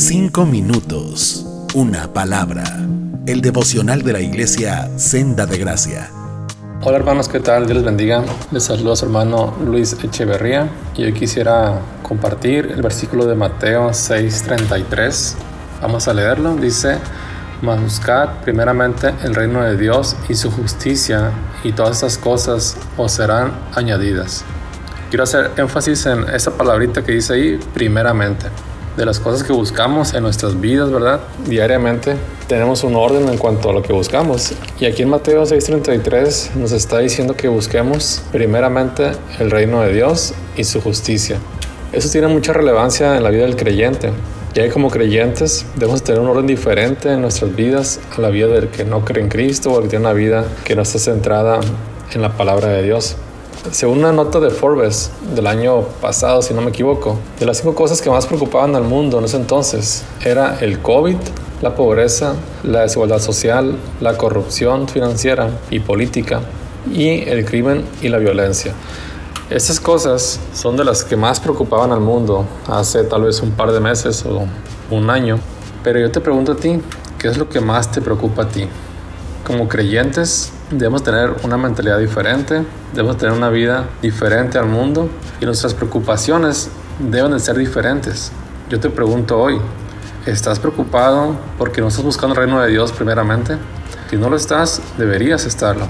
[0.00, 2.62] Cinco minutos, una palabra.
[3.26, 6.08] El devocional de la iglesia Senda de Gracia.
[6.82, 7.66] Hola hermanos, ¿qué tal?
[7.66, 8.22] Dios les bendiga.
[8.52, 13.92] Les saludo a su hermano Luis Echeverría y hoy quisiera compartir el versículo de Mateo
[13.92, 15.34] 6:33.
[15.82, 16.54] Vamos a leerlo.
[16.54, 16.98] Dice,
[17.60, 21.32] mas buscad primeramente el reino de Dios y su justicia
[21.64, 24.44] y todas estas cosas os serán añadidas.
[25.10, 28.46] Quiero hacer énfasis en esa palabrita que dice ahí, primeramente.
[28.98, 31.20] De las cosas que buscamos en nuestras vidas, ¿verdad?
[31.46, 32.16] Diariamente
[32.48, 34.54] tenemos un orden en cuanto a lo que buscamos.
[34.80, 40.34] Y aquí en Mateo 6:33 nos está diciendo que busquemos primeramente el reino de Dios
[40.56, 41.38] y su justicia.
[41.92, 44.10] Eso tiene mucha relevancia en la vida del creyente,
[44.52, 48.48] ya que como creyentes debemos tener un orden diferente en nuestras vidas a la vida
[48.48, 51.60] del que no cree en Cristo o que tiene una vida que no está centrada
[52.12, 53.14] en la palabra de Dios.
[53.72, 57.74] Según una nota de Forbes del año pasado, si no me equivoco, de las cinco
[57.74, 61.16] cosas que más preocupaban al mundo en ese entonces era el COVID,
[61.60, 66.40] la pobreza, la desigualdad social, la corrupción financiera y política
[66.90, 68.72] y el crimen y la violencia.
[69.50, 73.72] Estas cosas son de las que más preocupaban al mundo hace tal vez un par
[73.72, 74.46] de meses o
[74.90, 75.40] un año.
[75.82, 76.80] Pero yo te pregunto a ti,
[77.18, 78.68] ¿qué es lo que más te preocupa a ti?
[79.44, 85.08] Como creyentes debemos tener una mentalidad diferente, debemos tener una vida diferente al mundo
[85.40, 88.32] y nuestras preocupaciones deben de ser diferentes.
[88.68, 89.58] Yo te pregunto hoy,
[90.26, 93.56] ¿estás preocupado porque no estás buscando el reino de Dios primeramente?
[94.10, 95.86] Si no lo estás, deberías estarlo,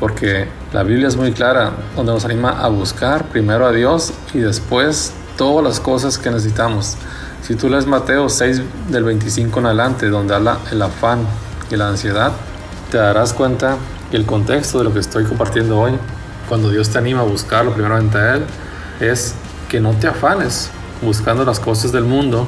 [0.00, 4.38] porque la Biblia es muy clara, donde nos anima a buscar primero a Dios y
[4.38, 6.96] después todas las cosas que necesitamos.
[7.42, 11.20] Si tú lees Mateo 6 del 25 en adelante, donde habla el afán
[11.70, 12.32] y la ansiedad,
[12.90, 13.76] te darás cuenta
[14.16, 15.92] el contexto de lo que estoy compartiendo hoy,
[16.48, 18.44] cuando Dios te anima a buscarlo primeramente a Él,
[19.00, 19.34] es
[19.68, 20.70] que no te afanes
[21.02, 22.46] buscando las cosas del mundo,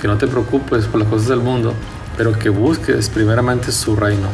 [0.00, 1.74] que no te preocupes por las cosas del mundo,
[2.16, 4.28] pero que busques primeramente su reino.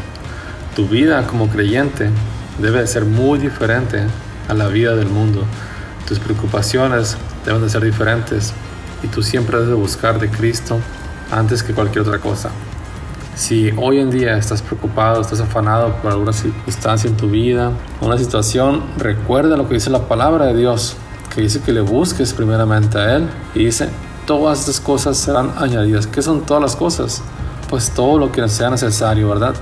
[0.75, 2.11] Tu vida como creyente
[2.59, 4.07] debe de ser muy diferente
[4.48, 5.45] a la vida del mundo.
[6.08, 8.52] Tus preocupaciones deben de ser diferentes
[9.02, 10.79] y tú siempre debes de buscar de Cristo
[11.30, 12.51] antes que cualquier otra cosa.
[13.35, 17.73] Si hoy en día estás preocupado, estás afanado por alguna circunstancia en tu vida,
[18.03, 20.97] una situación, recuerda lo que dice la palabra de Dios,
[21.35, 23.89] que dice que le busques primeramente a Él y dice,
[24.27, 26.07] todas estas cosas serán añadidas.
[26.07, 27.23] ¿Qué son todas las cosas?
[27.71, 29.55] Pues todo lo que sea necesario, ¿verdad?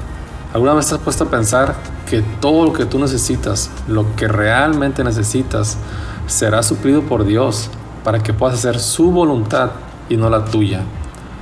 [0.53, 1.76] ¿Alguna vez te has puesto a pensar
[2.09, 5.78] que todo lo que tú necesitas, lo que realmente necesitas,
[6.26, 7.70] será suplido por Dios
[8.03, 9.70] para que puedas hacer su voluntad
[10.09, 10.80] y no la tuya?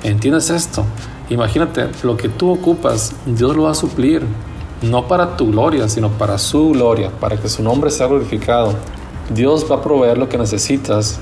[0.03, 0.85] ¿Entiendes esto?
[1.29, 4.23] Imagínate, lo que tú ocupas, Dios lo va a suplir,
[4.81, 8.73] no para tu gloria, sino para su gloria, para que su nombre sea glorificado.
[9.29, 11.19] Dios va a proveer lo que necesitas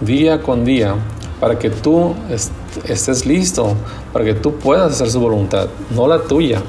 [0.00, 0.94] día con día
[1.40, 2.14] para que tú
[2.84, 3.74] estés listo,
[4.12, 6.60] para que tú puedas hacer su voluntad, no la tuya.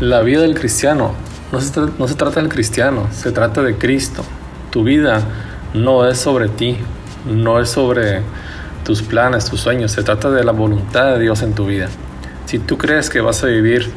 [0.00, 1.12] La vida del cristiano
[1.52, 4.22] no se, trata del cristiano, se trata de Cristo.
[4.70, 5.22] Tu vida
[5.74, 6.78] no es sobre ti,
[7.26, 8.22] no es sobre
[8.84, 11.88] tus planes, tus sueños, se trata de la voluntad de Dios en tu vida.
[12.52, 13.90] Si tú crees que vas a vivir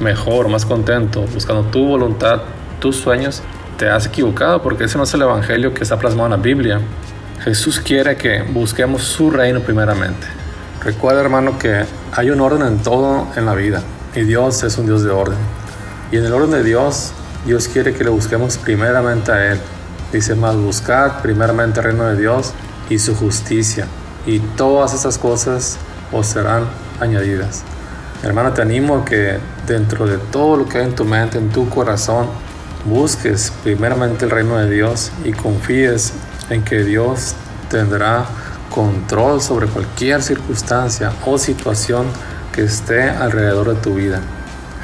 [0.00, 2.40] mejor, más contento, buscando tu voluntad,
[2.80, 3.42] tus sueños,
[3.76, 6.80] te has equivocado porque ese no es el evangelio que está plasmado en la Biblia.
[7.44, 10.26] Jesús quiere que busquemos su reino primeramente.
[10.82, 13.82] Recuerda, hermano, que hay un orden en todo en la vida
[14.14, 15.36] y Dios es un Dios de orden.
[16.10, 17.12] Y en el orden de Dios,
[17.44, 19.60] Dios quiere que le busquemos primeramente a Él.
[20.14, 22.54] Dice más, buscad primeramente el reino de Dios
[22.88, 23.86] y su justicia,
[24.24, 25.76] y todas esas cosas
[26.10, 26.64] os serán
[27.00, 27.64] añadidas.
[28.22, 31.50] Hermano, te animo a que dentro de todo lo que hay en tu mente, en
[31.50, 32.26] tu corazón,
[32.84, 36.12] busques primeramente el reino de Dios y confíes
[36.50, 37.34] en que Dios
[37.70, 38.24] tendrá
[38.74, 42.06] control sobre cualquier circunstancia o situación
[42.52, 44.20] que esté alrededor de tu vida.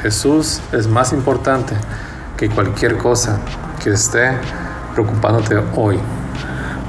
[0.03, 1.75] Jesús es más importante
[2.37, 3.41] que cualquier cosa
[3.83, 4.33] que esté
[4.93, 5.99] preocupándote hoy.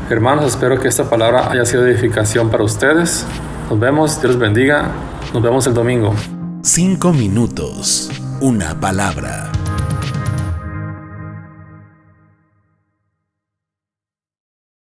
[0.10, 3.26] Hermanos, espero que esta palabra haya sido edificación para ustedes.
[3.70, 4.90] Nos vemos, Dios bendiga.
[5.34, 6.14] Nos vemos el domingo.
[6.68, 8.10] Cinco minutos,
[8.42, 9.52] una palabra.